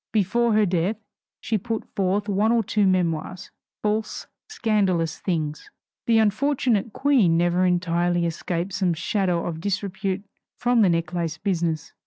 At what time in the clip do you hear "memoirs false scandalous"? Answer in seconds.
2.87-5.19